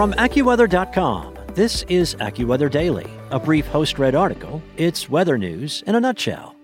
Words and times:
From 0.00 0.14
AccuWeather.com, 0.14 1.36
this 1.52 1.82
is 1.90 2.14
AccuWeather 2.14 2.70
Daily, 2.70 3.06
a 3.30 3.38
brief 3.38 3.66
host 3.66 3.98
read 3.98 4.14
article. 4.14 4.62
It's 4.78 5.10
weather 5.10 5.36
news 5.36 5.84
in 5.86 5.94
a 5.94 6.00
nutshell. 6.00 6.56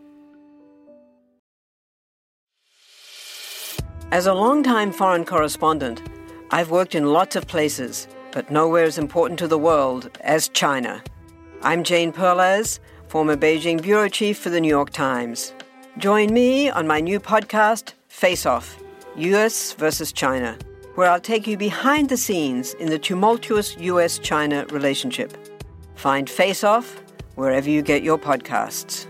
As 4.11 4.25
a 4.27 4.33
longtime 4.33 4.91
foreign 4.91 5.27
correspondent, 5.27 6.01
I've 6.51 6.71
worked 6.71 6.95
in 6.95 7.13
lots 7.13 7.37
of 7.37 7.47
places, 7.47 8.09
but 8.33 8.51
nowhere 8.51 8.85
as 8.85 8.97
important 8.97 9.39
to 9.41 9.49
the 9.49 9.59
world 9.59 10.09
as 10.23 10.49
China. 10.49 11.05
I'm 11.61 11.85
Jane 11.85 12.13
Perlez, 12.13 12.81
former 13.09 13.37
Beijing 13.37 13.83
bureau 13.83 14.09
chief 14.09 14.39
for 14.39 14.49
the 14.49 14.63
New 14.63 14.71
York 14.71 14.89
Times. 14.89 15.53
Join 15.99 16.33
me 16.33 16.71
on 16.71 16.87
my 16.87 17.01
new 17.01 17.21
podcast, 17.21 17.93
Face 18.09 18.47
Off 18.47 18.79
US 19.17 19.75
versus 19.75 20.11
China, 20.11 20.57
where 20.97 21.11
I'll 21.11 21.21
take 21.21 21.47
you 21.47 21.57
behind 21.57 22.09
the 22.09 22.17
scenes 22.17 22.75
in 22.75 22.89
the 22.89 22.99
tumultuous 22.99 23.77
US 23.79 24.19
China 24.19 24.67
relationship. 24.71 25.37
Find 25.95 26.29
Face 26.29 26.65
Off 26.65 27.01
wherever 27.37 27.71
you 27.71 27.83
get 27.83 28.03
your 28.03 28.19
podcasts. 28.19 29.07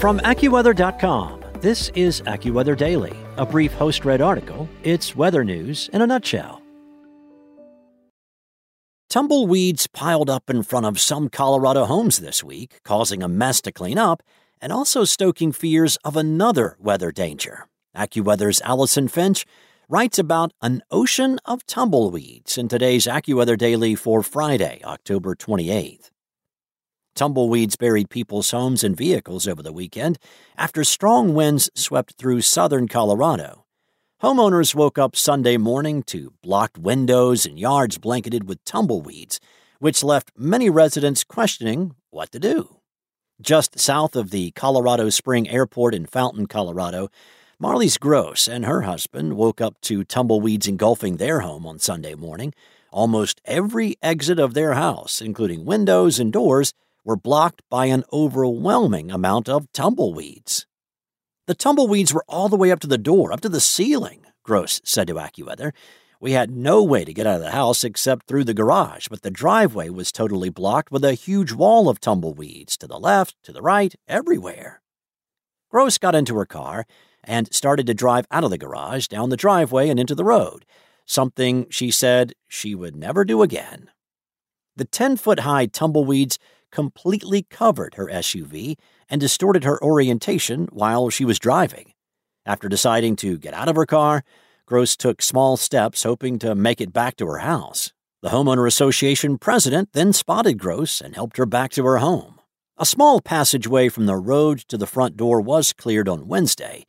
From 0.00 0.20
AccuWeather.com, 0.20 1.42
this 1.60 1.88
is 1.94 2.20
AccuWeather 2.22 2.76
Daily, 2.76 3.16
a 3.36 3.46
brief 3.46 3.72
host 3.72 4.04
read 4.04 4.20
article. 4.20 4.68
It's 4.82 5.16
weather 5.16 5.44
news 5.44 5.88
in 5.92 6.02
a 6.02 6.06
nutshell. 6.06 6.60
Tumbleweeds 9.08 9.86
piled 9.86 10.28
up 10.28 10.50
in 10.50 10.62
front 10.62 10.86
of 10.86 11.00
some 11.00 11.28
Colorado 11.28 11.84
homes 11.84 12.18
this 12.18 12.44
week, 12.44 12.80
causing 12.84 13.22
a 13.22 13.28
mess 13.28 13.60
to 13.62 13.72
clean 13.72 13.96
up 13.96 14.22
and 14.64 14.72
also 14.72 15.04
stoking 15.04 15.52
fears 15.52 15.98
of 16.04 16.16
another 16.16 16.74
weather 16.80 17.12
danger. 17.12 17.66
AccuWeather's 17.94 18.62
Allison 18.62 19.08
Finch 19.08 19.44
writes 19.90 20.18
about 20.18 20.54
an 20.62 20.82
ocean 20.90 21.38
of 21.44 21.66
tumbleweeds 21.66 22.56
in 22.56 22.66
today's 22.66 23.06
AccuWeather 23.06 23.58
Daily 23.58 23.94
for 23.94 24.22
Friday, 24.22 24.80
October 24.82 25.34
28th. 25.34 26.10
Tumbleweeds 27.14 27.76
buried 27.76 28.08
people's 28.08 28.52
homes 28.52 28.82
and 28.82 28.96
vehicles 28.96 29.46
over 29.46 29.62
the 29.62 29.70
weekend 29.70 30.18
after 30.56 30.82
strong 30.82 31.34
winds 31.34 31.68
swept 31.74 32.14
through 32.16 32.40
southern 32.40 32.88
Colorado. 32.88 33.66
Homeowners 34.22 34.74
woke 34.74 34.98
up 34.98 35.14
Sunday 35.14 35.58
morning 35.58 36.02
to 36.04 36.32
blocked 36.42 36.78
windows 36.78 37.44
and 37.44 37.58
yards 37.58 37.98
blanketed 37.98 38.48
with 38.48 38.64
tumbleweeds, 38.64 39.40
which 39.78 40.02
left 40.02 40.32
many 40.38 40.70
residents 40.70 41.22
questioning 41.22 41.94
what 42.10 42.32
to 42.32 42.40
do. 42.40 42.80
Just 43.40 43.80
south 43.80 44.14
of 44.14 44.30
the 44.30 44.52
Colorado 44.52 45.10
Spring 45.10 45.48
Airport 45.48 45.92
in 45.92 46.06
Fountain, 46.06 46.46
Colorado, 46.46 47.08
Marlies 47.60 47.98
Gross 47.98 48.46
and 48.46 48.64
her 48.64 48.82
husband 48.82 49.36
woke 49.36 49.60
up 49.60 49.80
to 49.82 50.04
tumbleweeds 50.04 50.68
engulfing 50.68 51.16
their 51.16 51.40
home 51.40 51.66
on 51.66 51.80
Sunday 51.80 52.14
morning. 52.14 52.54
Almost 52.92 53.40
every 53.44 53.96
exit 54.00 54.38
of 54.38 54.54
their 54.54 54.74
house, 54.74 55.20
including 55.20 55.64
windows 55.64 56.20
and 56.20 56.32
doors, 56.32 56.74
were 57.04 57.16
blocked 57.16 57.62
by 57.68 57.86
an 57.86 58.04
overwhelming 58.12 59.10
amount 59.10 59.48
of 59.48 59.70
tumbleweeds. 59.72 60.66
The 61.48 61.56
tumbleweeds 61.56 62.14
were 62.14 62.24
all 62.28 62.48
the 62.48 62.56
way 62.56 62.70
up 62.70 62.78
to 62.80 62.86
the 62.86 62.96
door, 62.96 63.32
up 63.32 63.40
to 63.40 63.48
the 63.48 63.60
ceiling, 63.60 64.26
Gross 64.44 64.80
said 64.84 65.08
to 65.08 65.14
AccuWeather. 65.14 65.72
We 66.24 66.32
had 66.32 66.56
no 66.56 66.82
way 66.82 67.04
to 67.04 67.12
get 67.12 67.26
out 67.26 67.36
of 67.36 67.42
the 67.42 67.50
house 67.50 67.84
except 67.84 68.26
through 68.26 68.44
the 68.44 68.54
garage, 68.54 69.08
but 69.08 69.20
the 69.20 69.30
driveway 69.30 69.90
was 69.90 70.10
totally 70.10 70.48
blocked 70.48 70.90
with 70.90 71.04
a 71.04 71.12
huge 71.12 71.52
wall 71.52 71.86
of 71.86 72.00
tumbleweeds 72.00 72.78
to 72.78 72.86
the 72.86 72.98
left, 72.98 73.36
to 73.42 73.52
the 73.52 73.60
right, 73.60 73.94
everywhere. 74.08 74.80
Gross 75.70 75.98
got 75.98 76.14
into 76.14 76.34
her 76.36 76.46
car 76.46 76.86
and 77.22 77.52
started 77.52 77.86
to 77.88 77.92
drive 77.92 78.24
out 78.30 78.42
of 78.42 78.48
the 78.48 78.56
garage, 78.56 79.06
down 79.06 79.28
the 79.28 79.36
driveway, 79.36 79.90
and 79.90 80.00
into 80.00 80.14
the 80.14 80.24
road, 80.24 80.64
something 81.04 81.66
she 81.68 81.90
said 81.90 82.32
she 82.48 82.74
would 82.74 82.96
never 82.96 83.26
do 83.26 83.42
again. 83.42 83.90
The 84.76 84.86
10 84.86 85.18
foot 85.18 85.40
high 85.40 85.66
tumbleweeds 85.66 86.38
completely 86.72 87.42
covered 87.50 87.96
her 87.96 88.06
SUV 88.06 88.76
and 89.10 89.20
distorted 89.20 89.64
her 89.64 89.78
orientation 89.84 90.68
while 90.72 91.10
she 91.10 91.26
was 91.26 91.38
driving. 91.38 91.92
After 92.46 92.70
deciding 92.70 93.16
to 93.16 93.36
get 93.36 93.52
out 93.52 93.68
of 93.68 93.76
her 93.76 93.84
car, 93.84 94.24
Gross 94.66 94.96
took 94.96 95.20
small 95.20 95.58
steps 95.58 96.04
hoping 96.04 96.38
to 96.38 96.54
make 96.54 96.80
it 96.80 96.90
back 96.90 97.16
to 97.16 97.26
her 97.26 97.38
house. 97.38 97.92
The 98.22 98.30
Homeowner 98.30 98.66
Association 98.66 99.36
president 99.36 99.90
then 99.92 100.14
spotted 100.14 100.54
Gross 100.54 101.02
and 101.02 101.14
helped 101.14 101.36
her 101.36 101.44
back 101.44 101.70
to 101.72 101.84
her 101.84 101.98
home. 101.98 102.40
A 102.78 102.86
small 102.86 103.20
passageway 103.20 103.90
from 103.90 104.06
the 104.06 104.16
road 104.16 104.60
to 104.68 104.78
the 104.78 104.86
front 104.86 105.18
door 105.18 105.42
was 105.42 105.74
cleared 105.74 106.08
on 106.08 106.28
Wednesday, 106.28 106.86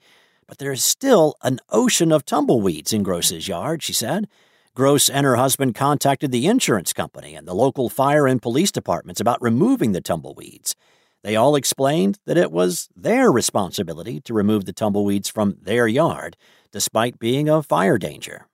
but 0.48 0.58
there 0.58 0.72
is 0.72 0.86
still 0.86 1.36
an 1.44 1.60
ocean 1.70 2.14
of 2.14 2.24
tumbleweeds 2.24 2.94
in 2.94 3.04
Gross's 3.04 3.50
yard, 3.50 3.84
she 3.84 3.92
said. 3.92 4.30
Gross 4.74 5.10
and 5.10 5.26
her 5.26 5.36
husband 5.36 5.76
contacted 5.76 6.32
the 6.32 6.48
insurance 6.48 6.94
company 6.94 7.36
and 7.36 7.46
the 7.46 7.54
local 7.54 7.90
fire 7.90 8.26
and 8.26 8.42
police 8.42 8.72
departments 8.72 9.20
about 9.20 9.42
removing 9.42 9.92
the 9.92 10.00
tumbleweeds. 10.00 10.78
They 11.26 11.36
all 11.36 11.56
explained 11.56 12.20
that 12.28 12.38
it 12.38 12.52
was 12.52 12.88
their 12.96 13.32
responsibility 13.32 14.22
to 14.22 14.34
remove 14.36 14.66
the 14.66 14.74
tumbleweeds 14.74 15.28
from 15.28 15.58
their 15.60 15.88
yard, 15.88 16.38
despite 16.72 17.18
being 17.18 17.50
a 17.50 17.64
fire 17.64 17.98
danger. 17.98 18.46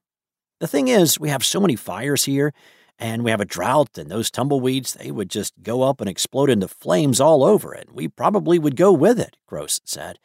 The 0.61 0.67
thing 0.67 0.87
is, 0.87 1.19
we 1.19 1.27
have 1.27 1.43
so 1.43 1.59
many 1.59 1.75
fires 1.75 2.23
here, 2.23 2.53
and 2.97 3.25
we 3.25 3.31
have 3.31 3.41
a 3.41 3.45
drought, 3.45 3.97
and 3.97 4.09
those 4.09 4.31
tumbleweeds, 4.31 4.93
they 4.93 5.11
would 5.11 5.29
just 5.29 5.53
go 5.61 5.81
up 5.81 5.99
and 5.99 6.09
explode 6.09 6.49
into 6.49 6.69
flames 6.69 7.19
all 7.19 7.43
over 7.43 7.75
it. 7.75 7.89
We 7.91 8.07
probably 8.07 8.57
would 8.57 8.77
go 8.77 8.93
with 8.93 9.19
it, 9.19 9.35
Gross 9.45 9.81
said. 9.83 10.17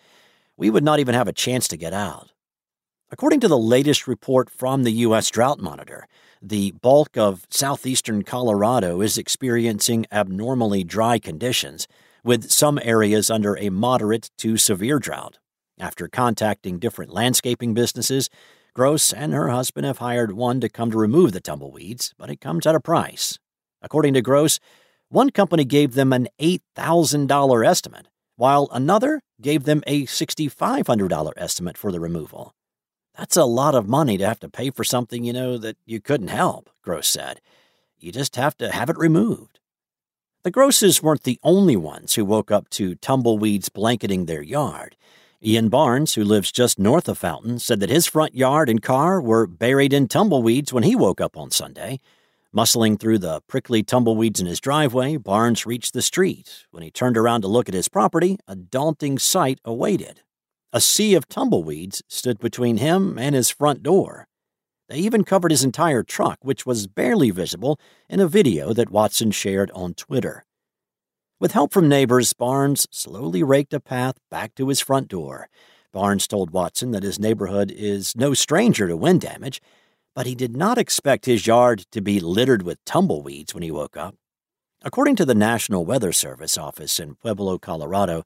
We 0.56 0.70
would 0.70 0.84
not 0.84 1.00
even 1.00 1.16
have 1.16 1.26
a 1.26 1.32
chance 1.32 1.66
to 1.66 1.76
get 1.76 1.92
out. 1.92 2.30
According 3.10 3.40
to 3.40 3.48
the 3.48 3.58
latest 3.58 4.06
report 4.06 4.50
from 4.50 4.84
the 4.84 4.92
U.S. 4.92 5.30
Drought 5.30 5.58
Monitor, 5.58 6.06
the 6.40 6.70
bulk 6.80 7.16
of 7.16 7.44
southeastern 7.50 8.22
Colorado 8.22 9.00
is 9.00 9.18
experiencing 9.18 10.06
abnormally 10.12 10.84
dry 10.84 11.18
conditions, 11.18 11.88
with 12.26 12.50
some 12.50 12.78
areas 12.82 13.30
under 13.30 13.56
a 13.56 13.70
moderate 13.70 14.30
to 14.36 14.56
severe 14.56 14.98
drought. 14.98 15.38
After 15.78 16.08
contacting 16.08 16.80
different 16.80 17.12
landscaping 17.12 17.72
businesses, 17.72 18.28
Gross 18.74 19.12
and 19.12 19.32
her 19.32 19.48
husband 19.48 19.86
have 19.86 19.98
hired 19.98 20.32
one 20.32 20.60
to 20.60 20.68
come 20.68 20.90
to 20.90 20.98
remove 20.98 21.32
the 21.32 21.40
tumbleweeds, 21.40 22.14
but 22.18 22.28
it 22.28 22.40
comes 22.40 22.66
at 22.66 22.74
a 22.74 22.80
price. 22.80 23.38
According 23.80 24.14
to 24.14 24.22
Gross, 24.22 24.58
one 25.08 25.30
company 25.30 25.64
gave 25.64 25.94
them 25.94 26.12
an 26.12 26.26
$8,000 26.40 27.64
estimate, 27.64 28.08
while 28.34 28.68
another 28.72 29.22
gave 29.40 29.62
them 29.62 29.84
a 29.86 30.04
$6,500 30.06 31.32
estimate 31.36 31.78
for 31.78 31.92
the 31.92 32.00
removal. 32.00 32.54
That's 33.16 33.36
a 33.36 33.44
lot 33.44 33.76
of 33.76 33.88
money 33.88 34.18
to 34.18 34.26
have 34.26 34.40
to 34.40 34.48
pay 34.48 34.70
for 34.70 34.82
something, 34.82 35.22
you 35.22 35.32
know, 35.32 35.58
that 35.58 35.76
you 35.86 36.00
couldn't 36.00 36.28
help, 36.28 36.70
Gross 36.82 37.06
said. 37.06 37.40
You 37.98 38.10
just 38.10 38.34
have 38.34 38.56
to 38.56 38.72
have 38.72 38.90
it 38.90 38.98
removed. 38.98 39.60
The 40.46 40.52
Grosses 40.52 41.02
weren't 41.02 41.24
the 41.24 41.40
only 41.42 41.74
ones 41.74 42.14
who 42.14 42.24
woke 42.24 42.52
up 42.52 42.70
to 42.70 42.94
tumbleweeds 42.94 43.68
blanketing 43.68 44.26
their 44.26 44.42
yard. 44.42 44.96
Ian 45.44 45.68
Barnes, 45.68 46.14
who 46.14 46.22
lives 46.22 46.52
just 46.52 46.78
north 46.78 47.08
of 47.08 47.18
Fountain, 47.18 47.58
said 47.58 47.80
that 47.80 47.90
his 47.90 48.06
front 48.06 48.32
yard 48.32 48.68
and 48.68 48.80
car 48.80 49.20
were 49.20 49.48
buried 49.48 49.92
in 49.92 50.06
tumbleweeds 50.06 50.72
when 50.72 50.84
he 50.84 50.94
woke 50.94 51.20
up 51.20 51.36
on 51.36 51.50
Sunday. 51.50 51.98
Muscling 52.54 52.96
through 52.96 53.18
the 53.18 53.40
prickly 53.48 53.82
tumbleweeds 53.82 54.38
in 54.38 54.46
his 54.46 54.60
driveway, 54.60 55.16
Barnes 55.16 55.66
reached 55.66 55.94
the 55.94 56.00
street. 56.00 56.64
When 56.70 56.84
he 56.84 56.92
turned 56.92 57.16
around 57.16 57.40
to 57.40 57.48
look 57.48 57.68
at 57.68 57.74
his 57.74 57.88
property, 57.88 58.38
a 58.46 58.54
daunting 58.54 59.18
sight 59.18 59.58
awaited. 59.64 60.20
A 60.72 60.80
sea 60.80 61.16
of 61.16 61.28
tumbleweeds 61.28 62.04
stood 62.06 62.38
between 62.38 62.76
him 62.76 63.18
and 63.18 63.34
his 63.34 63.50
front 63.50 63.82
door. 63.82 64.28
They 64.88 64.98
even 64.98 65.24
covered 65.24 65.50
his 65.50 65.64
entire 65.64 66.02
truck, 66.02 66.38
which 66.42 66.64
was 66.64 66.86
barely 66.86 67.30
visible 67.30 67.78
in 68.08 68.20
a 68.20 68.28
video 68.28 68.72
that 68.72 68.90
Watson 68.90 69.30
shared 69.30 69.70
on 69.72 69.94
Twitter. 69.94 70.44
With 71.40 71.52
help 71.52 71.72
from 71.72 71.88
neighbors, 71.88 72.32
Barnes 72.32 72.86
slowly 72.90 73.42
raked 73.42 73.74
a 73.74 73.80
path 73.80 74.16
back 74.30 74.54
to 74.54 74.68
his 74.68 74.80
front 74.80 75.08
door. 75.08 75.48
Barnes 75.92 76.26
told 76.26 76.50
Watson 76.50 76.92
that 76.92 77.02
his 77.02 77.18
neighborhood 77.18 77.70
is 77.70 78.16
no 78.16 78.32
stranger 78.32 78.86
to 78.88 78.96
wind 78.96 79.20
damage, 79.20 79.60
but 80.14 80.26
he 80.26 80.34
did 80.34 80.56
not 80.56 80.78
expect 80.78 81.26
his 81.26 81.46
yard 81.46 81.84
to 81.90 82.00
be 82.00 82.20
littered 82.20 82.62
with 82.62 82.84
tumbleweeds 82.84 83.52
when 83.52 83.62
he 83.62 83.70
woke 83.70 83.96
up. 83.96 84.14
According 84.82 85.16
to 85.16 85.24
the 85.24 85.34
National 85.34 85.84
Weather 85.84 86.12
Service 86.12 86.56
office 86.56 87.00
in 87.00 87.16
Pueblo, 87.16 87.58
Colorado, 87.58 88.24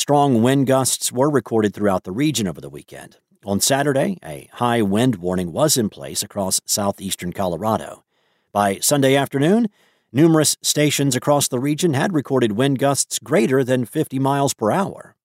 Strong 0.00 0.42
wind 0.42 0.66
gusts 0.66 1.12
were 1.12 1.28
recorded 1.28 1.74
throughout 1.74 2.04
the 2.04 2.10
region 2.10 2.48
over 2.48 2.58
the 2.58 2.70
weekend. 2.70 3.18
On 3.46 3.58
Saturday, 3.58 4.18
a 4.22 4.50
high 4.52 4.82
wind 4.82 5.16
warning 5.16 5.50
was 5.50 5.78
in 5.78 5.88
place 5.88 6.22
across 6.22 6.60
southeastern 6.66 7.32
Colorado. 7.32 8.04
By 8.52 8.80
Sunday 8.80 9.16
afternoon, 9.16 9.68
numerous 10.12 10.58
stations 10.60 11.16
across 11.16 11.48
the 11.48 11.58
region 11.58 11.94
had 11.94 12.12
recorded 12.12 12.52
wind 12.52 12.78
gusts 12.78 13.18
greater 13.18 13.64
than 13.64 13.86
50 13.86 14.18
miles 14.18 14.52
per 14.52 14.70
hour. 14.70 15.16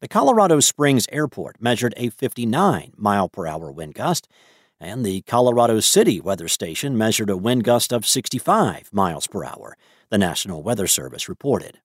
The 0.00 0.06
Colorado 0.06 0.60
Springs 0.60 1.08
Airport 1.10 1.60
measured 1.60 1.94
a 1.96 2.10
59 2.10 2.92
mile 2.96 3.28
per 3.28 3.48
hour 3.48 3.72
wind 3.72 3.94
gust, 3.94 4.28
and 4.78 5.04
the 5.04 5.22
Colorado 5.22 5.80
City 5.80 6.20
Weather 6.20 6.46
Station 6.46 6.96
measured 6.96 7.28
a 7.28 7.36
wind 7.36 7.64
gust 7.64 7.92
of 7.92 8.06
65 8.06 8.90
miles 8.92 9.26
per 9.26 9.42
hour, 9.42 9.76
the 10.10 10.18
National 10.18 10.62
Weather 10.62 10.86
Service 10.86 11.28
reported. 11.28 11.80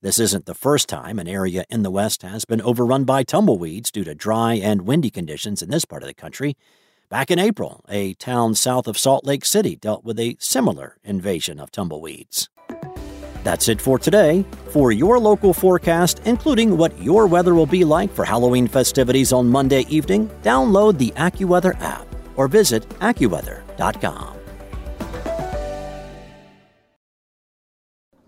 This 0.00 0.20
isn't 0.20 0.46
the 0.46 0.54
first 0.54 0.88
time 0.88 1.18
an 1.18 1.26
area 1.26 1.64
in 1.68 1.82
the 1.82 1.90
West 1.90 2.22
has 2.22 2.44
been 2.44 2.62
overrun 2.62 3.02
by 3.02 3.24
tumbleweeds 3.24 3.90
due 3.90 4.04
to 4.04 4.14
dry 4.14 4.54
and 4.54 4.82
windy 4.82 5.10
conditions 5.10 5.60
in 5.60 5.70
this 5.70 5.84
part 5.84 6.04
of 6.04 6.06
the 6.06 6.14
country. 6.14 6.56
Back 7.08 7.32
in 7.32 7.40
April, 7.40 7.84
a 7.88 8.14
town 8.14 8.54
south 8.54 8.86
of 8.86 8.96
Salt 8.96 9.26
Lake 9.26 9.44
City 9.44 9.74
dealt 9.74 10.04
with 10.04 10.20
a 10.20 10.36
similar 10.38 10.98
invasion 11.02 11.58
of 11.58 11.72
tumbleweeds. 11.72 12.48
That's 13.42 13.66
it 13.66 13.80
for 13.80 13.98
today. 13.98 14.44
For 14.70 14.92
your 14.92 15.18
local 15.18 15.52
forecast, 15.52 16.20
including 16.24 16.76
what 16.76 16.96
your 17.02 17.26
weather 17.26 17.56
will 17.56 17.66
be 17.66 17.84
like 17.84 18.12
for 18.12 18.24
Halloween 18.24 18.68
festivities 18.68 19.32
on 19.32 19.48
Monday 19.48 19.80
evening, 19.88 20.28
download 20.44 20.98
the 20.98 21.10
AccuWeather 21.16 21.80
app 21.80 22.06
or 22.36 22.46
visit 22.46 22.88
AccuWeather.com. 23.00 24.37